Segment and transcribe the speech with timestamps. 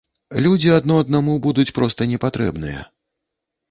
[0.45, 2.81] Людзі адно аднаму будуць проста не патрэбныя.